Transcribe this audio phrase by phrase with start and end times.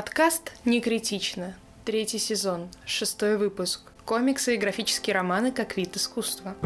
[0.00, 1.54] Подкаст «Не критично».
[1.84, 3.82] Третий сезон, шестой выпуск.
[4.06, 6.56] Комиксы и графические романы как вид искусства.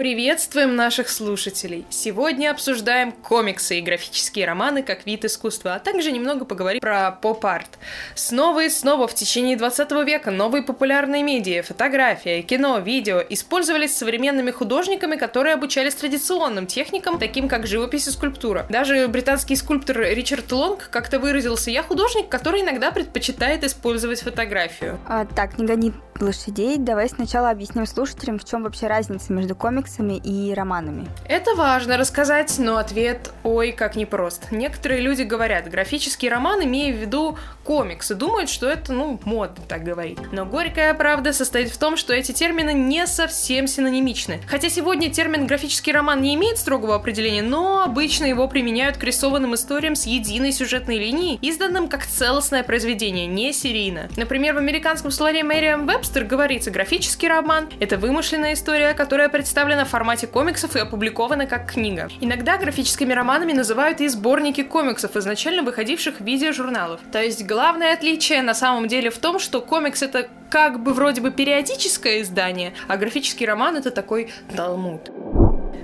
[0.00, 1.84] Приветствуем наших слушателей!
[1.90, 7.78] Сегодня обсуждаем комиксы и графические романы как вид искусства, а также немного поговорим про поп-арт.
[8.14, 14.50] Снова и снова в течение 20 века новые популярные медиа, фотография, кино, видео использовались современными
[14.50, 18.64] художниками, которые обучались традиционным техникам, таким как живопись и скульптура.
[18.70, 24.98] Даже британский скульптор Ричард Лонг как-то выразился «Я художник, который иногда предпочитает использовать фотографию».
[25.06, 26.78] А, так, не гони лошадей.
[26.78, 31.08] Давай сначала объясним слушателям, в чем вообще разница между комиксами и романами?
[31.26, 34.50] Это важно рассказать, но ответ ой, как непрост.
[34.50, 39.84] Некоторые люди говорят, графический роман, имея в виду комиксы, думают, что это, ну, модно так
[39.84, 40.18] говорить.
[40.32, 44.40] Но горькая правда состоит в том, что эти термины не совсем синонимичны.
[44.48, 49.54] Хотя сегодня термин графический роман не имеет строгого определения, но обычно его применяют к рисованным
[49.54, 54.08] историям с единой сюжетной линией, изданным как целостное произведение, не серийно.
[54.16, 59.90] Например, в американском словаре Мэриам Вебстер говорится, графический роман— это вымышленная история, которая представлена в
[59.90, 62.08] формате комиксов и опубликована как книга.
[62.20, 67.00] Иногда графическими романами называют и сборники комиксов, изначально выходивших в виде журналов.
[67.12, 71.20] То есть главное отличие на самом деле в том, что комикс это как бы вроде
[71.20, 75.12] бы периодическое издание, а графический роман это такой талмуд.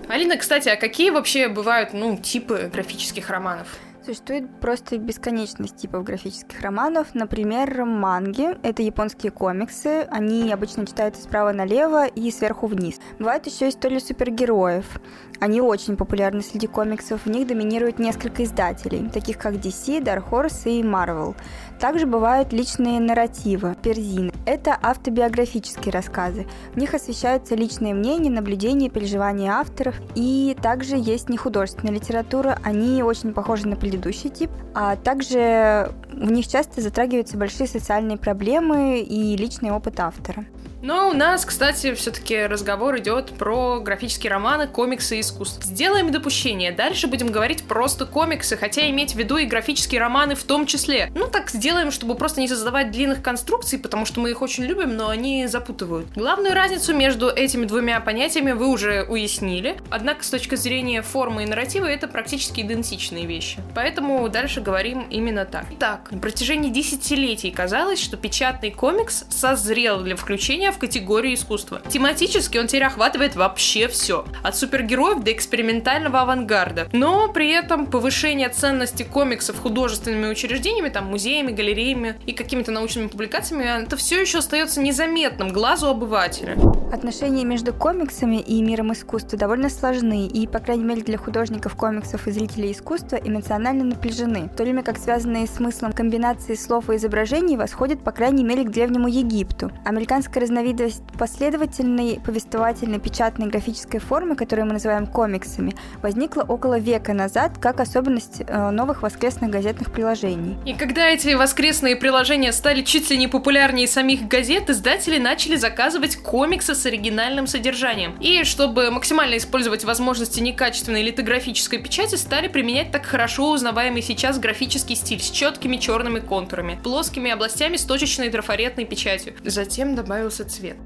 [0.08, 3.68] Алина, кстати, а какие вообще бывают, ну, типы графических романов?
[4.06, 7.08] Существует просто бесконечность типов графических романов.
[7.14, 10.06] Например, манги— это японские комиксы.
[10.12, 13.00] Они обычно читаются справа налево и сверху вниз.
[13.18, 15.00] Бывают еще истории супергероев.
[15.40, 17.22] Они очень популярны среди комиксов.
[17.24, 21.34] В них доминируют несколько издателей, таких как DC, Dark Horse и Marvel.
[21.78, 24.32] Также бывают личные нарративы, перзины.
[24.46, 26.46] Это автобиографические рассказы.
[26.72, 29.94] В них освещаются личные мнения, наблюдения, переживания авторов.
[30.14, 32.58] И также есть нехудожественная литература.
[32.62, 34.50] Они очень похожи на предыдущий тип.
[34.74, 40.46] А также в них часто затрагиваются большие социальные проблемы и личный опыт автора.
[40.82, 45.62] Но у нас, кстати, все-таки разговор идет про графические романы, комиксы и искусство.
[45.62, 46.70] Сделаем допущение.
[46.70, 51.10] Дальше будем говорить просто комиксы, хотя иметь в виду и графические романы в том числе.
[51.14, 54.96] Ну так сделаем, чтобы просто не создавать длинных конструкций, потому что мы их очень любим,
[54.96, 56.08] но они запутывают.
[56.14, 59.76] Главную разницу между этими двумя понятиями вы уже уяснили.
[59.90, 63.58] Однако с точки зрения формы и нарратива это практически идентичные вещи.
[63.74, 65.66] Поэтому дальше говорим именно так.
[65.72, 71.80] Итак, на протяжении десятилетий казалось, что печатный комикс созрел для включения в категорию искусства.
[71.88, 74.24] Тематически он теперь охватывает вообще все.
[74.42, 76.88] От супергероев до экспериментального авангарда.
[76.92, 83.64] Но при этом повышение ценности комиксов художественными учреждениями, там, музеями, галереями и какими-то научными публикациями,
[83.64, 86.56] это все еще остается незаметным глазу обывателя.
[86.92, 92.28] Отношения между комиксами и миром искусства довольно сложны, и, по крайней мере, для художников комиксов
[92.28, 96.96] и зрителей искусства эмоционально напряжены, в то время как связанные с смыслом комбинации слов и
[96.96, 99.72] изображений восходят, по крайней мере, к Древнему Египту.
[99.84, 107.58] Американская разновидность последовательной повествовательной печатной графической формы, которую мы называем комиксами, возникла около века назад
[107.58, 110.56] как особенность э, новых воскресных газетных приложений.
[110.64, 116.16] И когда эти воскресные приложения стали чуть ли не популярнее самих газет, издатели начали заказывать
[116.16, 118.16] комиксы с оригинальным содержанием.
[118.20, 124.96] И чтобы максимально использовать возможности некачественной литографической печати, стали применять так хорошо узнаваемый сейчас графический
[124.96, 129.34] стиль с четкими черными контурами, плоскими областями с точечной трафаретной печатью.
[129.44, 130.76] Затем добавился цвет.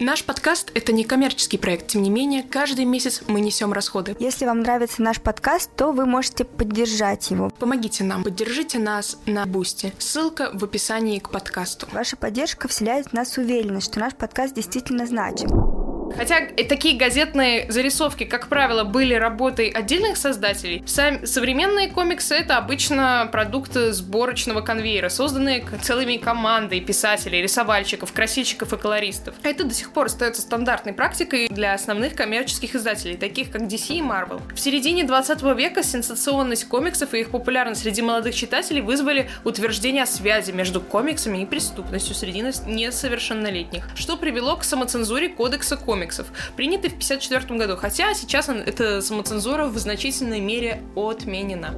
[0.00, 4.16] Наш подкаст— это не коммерческий проект, тем не менее, каждый месяц мы несем расходы.
[4.18, 7.50] Если вам нравится наш подкаст, то вы можете поддержать его.
[7.50, 9.92] Помогите нам, поддержите нас на Бусти.
[9.98, 11.86] Ссылка в описании к подкасту.
[11.92, 15.69] Ваша поддержка вселяет в нас уверенность, что наш подкаст действительно значим.
[16.16, 23.28] Хотя такие газетные зарисовки, как правило, были работой отдельных создателей, сами современные комиксы— это обычно
[23.30, 29.34] продукты сборочного конвейера, созданные целыми командой писателей, рисовальщиков, красильщиков и колористов.
[29.42, 34.00] Это до сих пор остается стандартной практикой для основных коммерческих издателей, таких как DC и
[34.00, 34.40] Marvel.
[34.54, 40.06] В середине 20 века сенсационность комиксов и их популярность среди молодых читателей вызвали утверждение о
[40.06, 46.26] связи между комиксами и преступностью среди несовершеннолетних, что привело к самоцензуре кодекса комиксов комиксов,
[46.56, 51.72] принятый в 1954 году, хотя сейчас эта самоцензура в значительной мере отменена.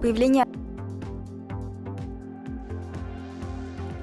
[0.00, 0.46] Появление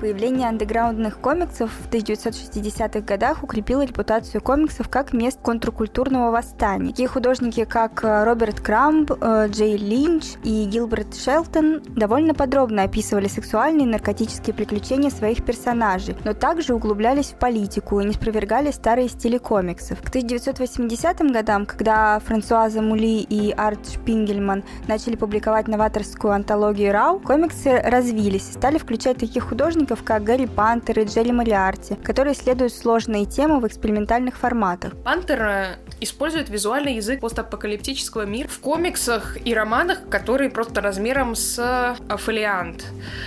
[0.02, 6.90] Появление андеграундных комиксов в 1960-х годах укрепило репутацию комиксов как мест контркультурного восстания.
[6.90, 13.28] Такие художники, как э, Роберт Крамб, э, Джей Линч и Гилберт Шелтон довольно подробно описывали
[13.28, 19.08] сексуальные и наркотические приключения своих персонажей, но также углублялись в политику и не спровергали старые
[19.08, 20.02] стили комиксов.
[20.02, 27.80] К 1980 годам, когда Франсуаза Мули и Арт Шпингельман начали публиковать новаторскую антологию Рау, комиксы
[27.86, 32.74] развились и стали включать таких художников, художников, как Гарри Пантер и Джелли Мариарти, которые исследуют
[32.74, 34.94] сложные темы в экспериментальных форматах.
[35.04, 41.58] Пантер э, использует визуальный язык постапокалиптического мира в комиксах и романах, которые просто размером с
[41.60, 42.86] э, фолиант.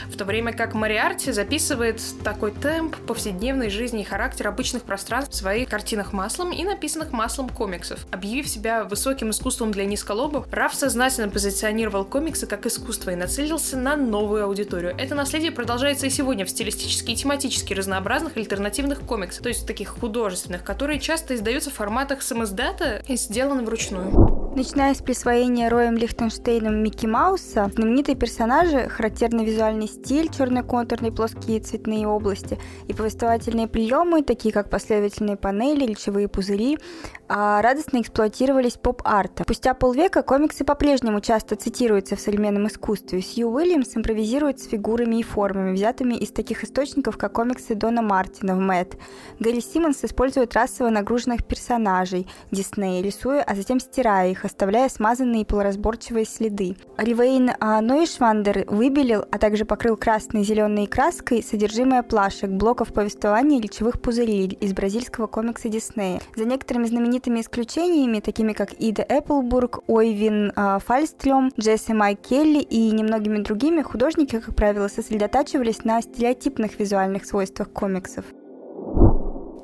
[0.08, 5.36] В то время как Мариарти записывает такой темп повседневной жизни и характер обычных пространств в
[5.36, 8.06] своих картинах маслом и написанных маслом комиксов.
[8.10, 13.96] Объявив себя высоким искусством для низколобов, Раф сознательно позиционировал комиксы как искусство и нацелился на
[13.96, 14.94] новую аудиторию.
[14.98, 19.88] Это наследие продолжается и сегодня в стилистически и тематически разнообразных альтернативных комиксов, то есть таких
[19.88, 24.33] художественных, которые часто издаются в форматах самоздата и сделаны вручную.
[24.56, 32.06] Начиная с присвоения Роем Лихтенштейном Микки Мауса, знаменитые персонажи, характерный визуальный стиль, черно-контурные плоские цветные
[32.06, 36.78] области и повествовательные приемы, такие как последовательные панели, речевые пузыри,
[37.26, 39.44] а, радостно эксплуатировались поп-артом.
[39.44, 43.22] Спустя полвека комиксы по-прежнему часто цитируются в современном искусстве.
[43.22, 48.54] Сью Уильямс импровизирует с фигурами и формами, взятыми из таких источников, как комиксы Дона Мартина
[48.54, 48.98] в Мэтт.
[49.40, 55.44] Гэри Симмонс использует расово нагруженных персонажей Диснея, рисуя, а затем стирая их, оставляя смазанные и
[55.44, 56.76] полуразборчивые следы.
[56.96, 63.58] Ривейн а, Нойшвандер выбелил, а также покрыл красной и зеленой краской содержимое плашек, блоков повествования
[63.58, 66.20] и речевых пузырей из бразильского комикса Диснея.
[66.36, 72.90] За некоторыми знаменитыми исключениями, такими как Ида Эпплбург, Ойвин а, Фальстрём, Джесси Май Келли и
[72.90, 78.24] немногими другими, художники, как правило, сосредотачивались на стереотипных визуальных свойствах комиксов.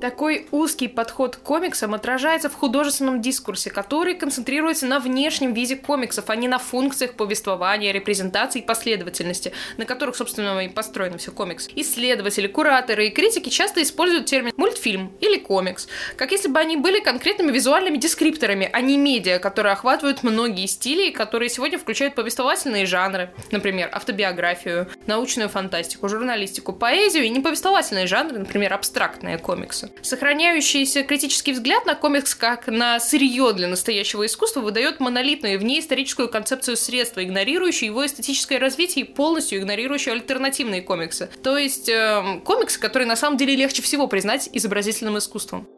[0.01, 6.31] Такой узкий подход к комиксам отражается в художественном дискурсе, который концентрируется на внешнем виде комиксов,
[6.31, 11.69] а не на функциях повествования, репрезентации и последовательности, на которых, собственно, и построен все комикс.
[11.77, 15.87] Исследователи, кураторы и критики часто используют термин мультфильм или комикс,
[16.17, 21.11] как если бы они были конкретными визуальными дескрипторами, а не медиа, которые охватывают многие стили,
[21.11, 28.73] которые сегодня включают повествовательные жанры, например, автобиографию, научную фантастику, журналистику, поэзию и неповествовательные жанры, например,
[28.73, 29.90] абстрактные комиксы.
[30.03, 36.77] Сохраняющийся критический взгляд на комикс как на сырье для настоящего искусства выдает монолитную внеисторическую концепцию
[36.77, 41.31] средства, игнорирующую его эстетическое развитие и полностью игнорирующую альтернативные комиксы.
[41.43, 45.69] То есть э, комиксы, которые на самом деле легче всего признать изобразительным искусством.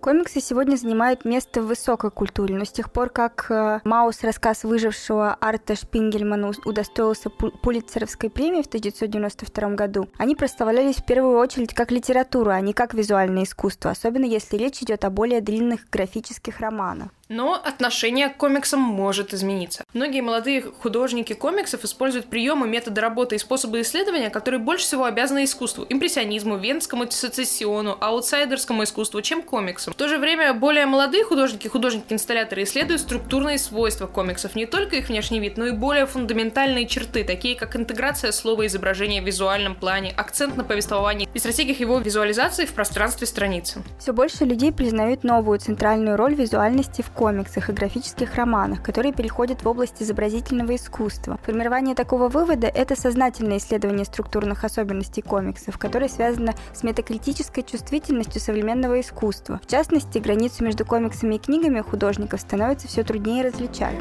[0.00, 4.62] Комиксы сегодня занимают место в высокой культуре, но с тех пор, как э, Маус, рассказ
[4.62, 11.90] выжившего Арта Шпингельмана, удостоился Пулитцеровской премии в 1992 году, они проставлялись в первую очередь как
[11.90, 17.10] литература, а не как визуальное искусство, особенно если речь идет о более длинных графических романах.
[17.28, 19.84] Но отношение к комиксам может измениться.
[19.92, 25.44] Многие молодые художники комиксов используют приемы, методы работы и способы исследования, которые больше всего обязаны
[25.44, 29.92] искусству, импрессионизму, венскому сецессиону, аутсайдерскому искусству, чем комиксам.
[29.92, 35.08] В то же время более молодые художники, художники-инсталляторы исследуют структурные свойства комиксов, не только их
[35.08, 39.74] внешний вид, но и более фундаментальные черты, такие как интеграция слова и изображения в визуальном
[39.74, 43.82] плане, акцент на повествовании и стратегиях его визуализации в пространстве страницы.
[43.98, 49.64] Все больше людей признают новую центральную роль визуальности в комиксах и графических романах, которые переходят
[49.64, 51.36] в область изобразительного искусства.
[51.42, 59.00] Формирование такого вывода– это сознательное исследование структурных особенностей комиксов, которое связано с метакритической чувствительностью современного
[59.00, 59.58] искусства.
[59.64, 63.96] В частности, границу между комиксами и книгами художников становится все труднее различать.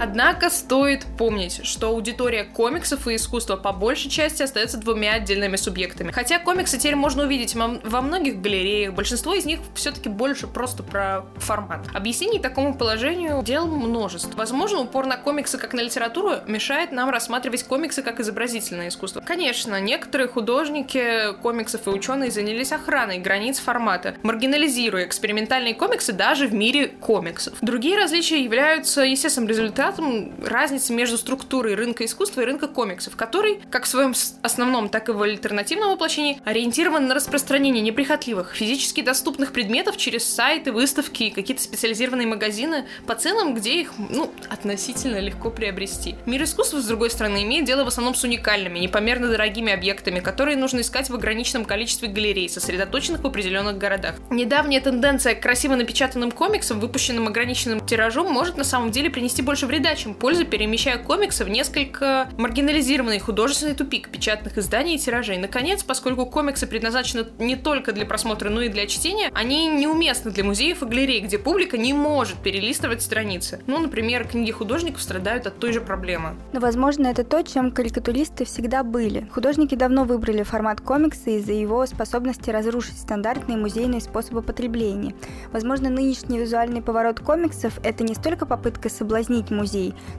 [0.00, 6.10] Однако стоит помнить, что аудитория комиксов и искусства по большей части остается двумя отдельными субъектами.
[6.10, 11.24] Хотя комиксы теперь можно увидеть во многих галереях, большинство из них все-таки больше просто про
[11.36, 11.86] формат.
[11.92, 14.36] Объяснений такому положению дел множество.
[14.36, 19.20] Возможно, упор на комиксы как на литературу мешает нам рассматривать комиксы как изобразительное искусство.
[19.20, 26.54] Конечно, некоторые художники комиксов и ученые занялись охраной границ формата, маргинализируя экспериментальные комиксы даже в
[26.54, 27.54] мире комиксов.
[27.60, 33.60] Другие различия являются естественным результатом результатом разницы между структурой рынка искусства и рынка комиксов, который,
[33.70, 39.52] как в своем основном, так и в альтернативном воплощении, ориентирован на распространение неприхотливых, физически доступных
[39.52, 45.50] предметов через сайты, выставки и какие-то специализированные магазины по ценам, где их, ну, относительно легко
[45.50, 46.14] приобрести.
[46.26, 50.56] Мир искусства, с другой стороны, имеет дело в основном с уникальными, непомерно дорогими объектами, которые
[50.56, 54.16] нужно искать в ограниченном количестве галерей, сосредоточенных в определенных городах.
[54.30, 59.66] Недавняя тенденция к красиво напечатанным комиксам, выпущенным ограниченным тиражом, может на самом деле принести больше
[59.72, 65.38] вреда, чем пользы, перемещая комиксы в несколько маргинализированный художественный тупик печатных изданий и тиражей.
[65.38, 70.44] Наконец, поскольку комиксы предназначены не только для просмотра, но и для чтения, они неуместны для
[70.44, 73.62] музеев и галерей, где публика не может перелистывать страницы.
[73.66, 76.34] Ну, например, книги художников страдают от той же проблемы.
[76.52, 79.26] Но, возможно, это то, чем карикатуристы всегда были.
[79.32, 85.14] Художники давно выбрали формат комикса из-за его способности разрушить стандартные музейные способы потребления.
[85.50, 89.61] Возможно, нынешний визуальный поворот комиксов– это не столько попытка соблазнить музей,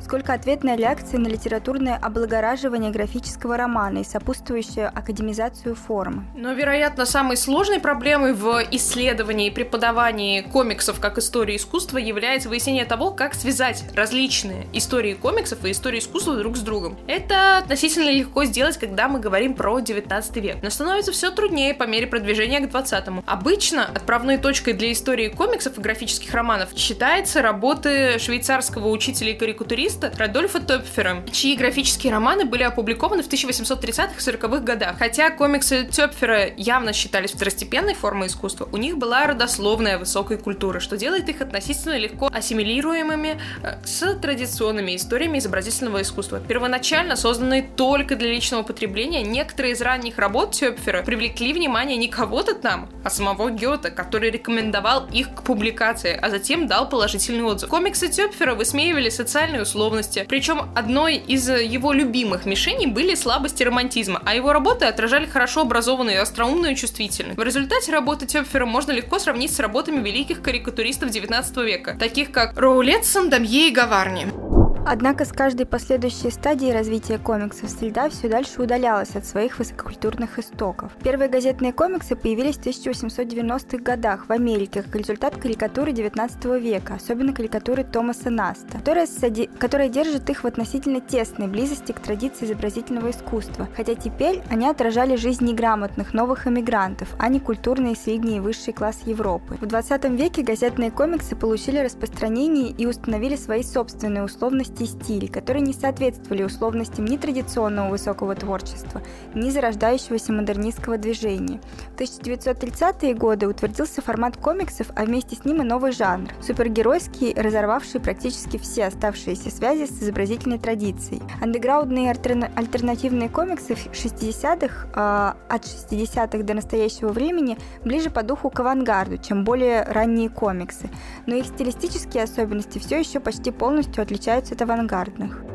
[0.01, 6.25] сколько ответная реакция на литературное облагораживание графического романа и сопутствующую академизацию формы.
[6.35, 12.85] Но, вероятно, самой сложной проблемой в исследовании и преподавании комиксов как истории искусства является выяснение
[12.85, 16.97] того, как связать различные истории комиксов и истории искусства друг с другом.
[17.07, 21.83] Это относительно легко сделать, когда мы говорим про 19 век, но становится все труднее по
[21.83, 23.23] мере продвижения к 20-му.
[23.25, 30.11] Обычно отправной точкой для истории комиксов и графических романов считается работы швейцарского учителя и карикатуриста
[30.17, 34.97] Радольфа Топфера, чьи графические романы были опубликованы в 1830-х и 40-х годах.
[34.97, 40.97] Хотя комиксы Топфера явно считались второстепенной формой искусства, у них была родословная высокой культуры, что
[40.97, 46.39] делает их относительно легко ассимилируемыми э, с традиционными историями изобразительного искусства.
[46.39, 52.55] Первоначально созданные только для личного потребления, некоторые из ранних работ Тёпфера привлекли внимание не кого-то
[52.55, 57.69] там, а самого Гёта, который рекомендовал их к публикации, а затем дал положительный отзыв.
[57.69, 64.36] Комиксы Тёпфера высмеивали социальные условности, причем одной из его любимых мишеней были слабости романтизма, а
[64.36, 67.36] его работы отражали хорошо образованную, остроумную и чувствительную.
[67.38, 72.58] В результате работы Тёпфера можно легко сравнить с работами великих карикатуристов 19 века, таких как
[72.60, 74.62] Роулетсон, Дамье и Гаварни.
[74.85, 80.91] Однако с каждой последующей стадией развития комиксов среда все дальше удалялась от своих высококультурных истоков.
[81.01, 87.31] Первые газетные комиксы появились в 1890-х годах в Америке как результат карикатуры 19 века, особенно
[87.31, 89.49] карикатуры Томаса Наста, которая, сади...
[89.57, 95.15] которая держит их в относительно тесной близости к традиции изобразительного искусства, хотя теперь они отражали
[95.15, 99.57] жизнь неграмотных новых эмигрантов, а не культурный средний и высший класс Европы.
[99.61, 105.32] В 20 веке газетные комиксы получили распространение и установили свои собственные условности условности и стиль,
[105.32, 109.01] которые не соответствовали условностям ни традиционного высокого творчества,
[109.34, 111.60] ни зарождающегося модернистского движения.
[111.96, 118.00] В 1930-е годы утвердился формат комиксов, а вместе с ним и новый жанр– супергеройский, разорвавший
[118.00, 121.22] практически все оставшиеся связи с изобразительной традицией.
[121.42, 129.18] Андеграундные альтернативные комиксы 60-х, э, от 60-х до настоящего времени, ближе по духу к авангарду,
[129.18, 130.89] чем более ранние комиксы,
[131.25, 135.52] но их стилистические особенности все еще почти полностью отличаются от авангардных.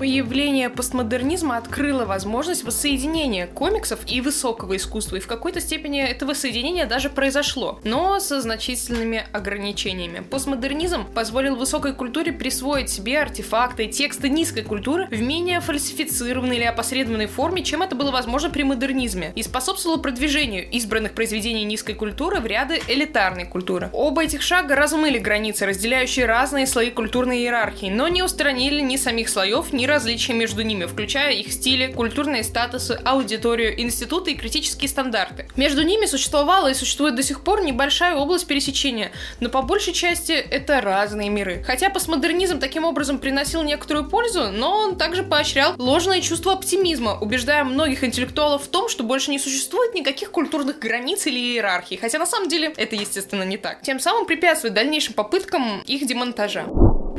[0.00, 6.86] Появление постмодернизма открыло возможность воссоединения комиксов и высокого искусства, и в какой-то степени это воссоединение
[6.86, 10.20] даже произошло, но со значительными ограничениями.
[10.20, 16.64] Постмодернизм позволил высокой культуре присвоить себе артефакты и тексты низкой культуры в менее фальсифицированной или
[16.64, 22.40] опосредованной форме, чем это было возможно при модернизме, и способствовало продвижению избранных произведений низкой культуры
[22.40, 23.90] в ряды элитарной культуры.
[23.92, 29.28] Оба этих шага размыли границы, разделяющие разные слои культурной иерархии, но не устранили ни самих
[29.28, 35.48] слоев, ни различия между ними, включая их стили, культурные статусы, аудиторию, институты и критические стандарты.
[35.56, 40.32] Между ними существовала и существует до сих пор небольшая область пересечения, но по большей части
[40.32, 41.62] это разные миры.
[41.66, 47.64] Хотя постмодернизм таким образом приносил некоторую пользу, но он также поощрял ложное чувство оптимизма, убеждая
[47.64, 52.26] многих интеллектуалов в том, что больше не существует никаких культурных границ или иерархий, хотя на
[52.26, 53.82] самом деле это, естественно, не так.
[53.82, 56.66] Тем самым препятствует дальнейшим попыткам их демонтажа.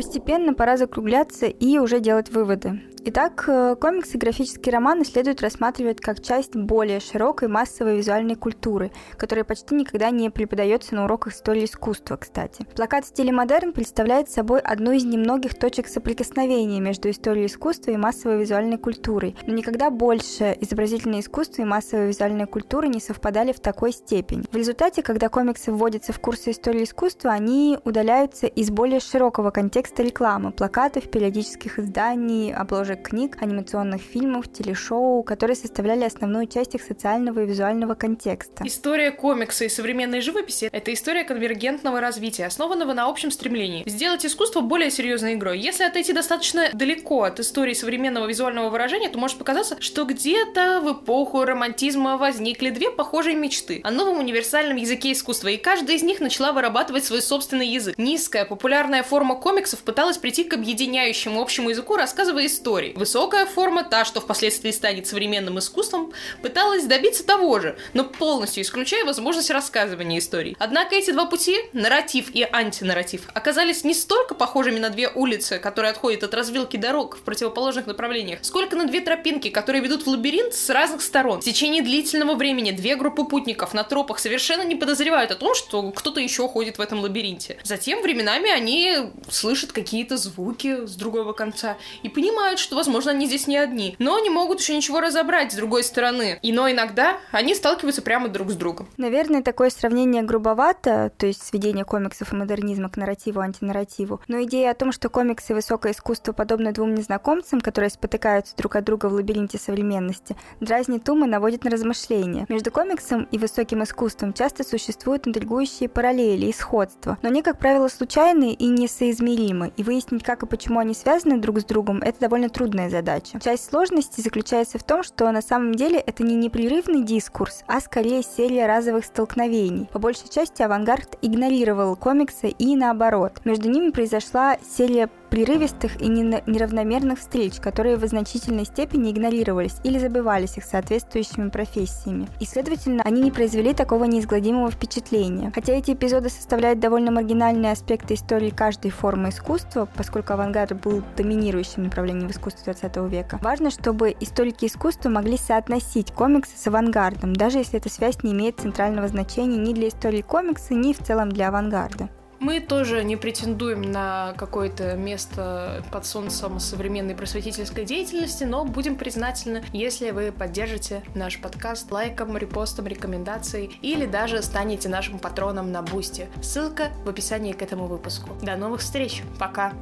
[0.01, 2.81] Постепенно пора закругляться и уже делать выводы.
[3.03, 8.91] Итак, э, комиксы и графические романы следует рассматривать как часть более широкой массовой визуальной культуры,
[9.17, 12.63] которая почти никогда не преподается на уроках истории искусства, кстати.
[12.75, 17.97] Плакат в стиле модерн представляет собой одну из немногих точек соприкосновения между историей искусства и
[17.97, 23.59] массовой визуальной культурой, но никогда больше изобразительное искусство и массовая визуальная культура не совпадали в
[23.59, 24.43] такой степени.
[24.51, 30.03] В результате, когда комиксы вводятся в курсы истории искусства, они удаляются из более широкого контекста
[30.03, 36.81] рекламы, плакатов, периодических изданий, обложек обложек книг, анимационных фильмов, телешоу, которые составляли основную часть их
[36.81, 38.65] социального и визуального контекста.
[38.65, 44.61] История комикса и современной живописи— это история конвергентного развития, основанного на общем стремлении сделать искусство
[44.61, 45.59] более серьезной игрой.
[45.59, 50.93] Если отойти достаточно далеко от истории современного визуального выражения, то может показаться, что где-то в
[50.93, 56.19] эпоху романтизма возникли две похожие мечты о новом универсальном языке искусства, и каждая из них
[56.19, 57.97] начала вырабатывать свой собственный язык.
[57.97, 62.45] Низкая популярная форма комиксов пыталась прийти к объединяющему общему языку, рассказывая
[62.81, 62.93] истории.
[62.97, 66.11] Высокая форма, та, что впоследствии станет современным искусством,
[66.41, 70.55] пыталась добиться того же, но полностью исключая возможность рассказывания историй.
[70.59, 75.91] Однако эти два пути, нарратив и антинарратив, оказались не столько похожими на две улицы, которые
[75.91, 80.53] отходят от развилки дорог в противоположных направлениях, сколько на две тропинки, которые ведут в лабиринт
[80.53, 81.41] с разных сторон.
[81.41, 85.91] В течение длительного времени две группы путников на тропах совершенно не подозревают о том, что
[85.91, 87.57] кто-то еще ходит в этом лабиринте.
[87.63, 88.97] Затем временами они
[89.29, 94.19] слышат какие-то звуки с другого конца и понимают, что, возможно, они здесь не одни, но
[94.19, 96.39] не могут еще ничего разобрать с другой стороны.
[96.41, 98.87] И но иногда они сталкиваются прямо друг с другом.
[98.97, 104.71] Наверное, такое сравнение грубовато, то есть сведение комиксов и модернизма к нарративу, антинарративу, но идея
[104.71, 109.07] о том, что комиксы и высокое искусство подобны двум незнакомцам, которые спотыкаются друг от друга
[109.07, 112.45] в лабиринте современности, дразнит ум и наводит на размышления.
[112.49, 117.87] Между комиксом и высоким искусством часто существуют интригующие параллели и сходства, но они, как правило,
[117.87, 122.49] случайные и несоизмеримы, и выяснить, как и почему они связаны друг с другом, это довольно
[122.61, 123.39] трудная задача.
[123.39, 128.21] Часть сложности заключается в том, что на самом деле это не непрерывный дискурс, а скорее
[128.21, 129.89] серия разовых столкновений.
[129.91, 133.41] По большей части авангард игнорировал комиксы и наоборот.
[133.45, 140.57] Между ними произошла серия прерывистых и неравномерных встреч, которые в значительной степени игнорировались или забывались
[140.57, 142.27] их соответствующими профессиями.
[142.41, 145.51] И, следовательно, они не произвели такого неизгладимого впечатления.
[145.55, 151.83] Хотя эти эпизоды составляют довольно маргинальные аспекты истории каждой формы искусства, поскольку авангард был доминирующим
[151.83, 157.59] направлением в искусстве 20 века, важно, чтобы историки искусства могли соотносить комиксы с авангардом, даже
[157.59, 161.47] если эта связь не имеет центрального значения ни для истории комикса, ни в целом для
[161.47, 162.09] авангарда.
[162.41, 169.63] Мы тоже не претендуем на какое-то место под солнцем современной просветительской деятельности, но будем признательны,
[169.73, 176.29] если вы поддержите наш подкаст лайком, репостом, рекомендацией или даже станете нашим патроном на Boosty.
[176.41, 178.29] Ссылка в описании к этому выпуску.
[178.41, 179.21] До новых встреч.
[179.37, 179.73] Пока.